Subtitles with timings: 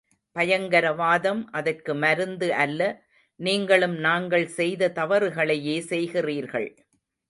[0.35, 2.81] பயங்கரவாதம் அதற்கு மருந்து அல்ல
[3.39, 6.69] நீங்களும் நாங்கள் செய்த தவறுகளையே செய்கிறீர்கள்.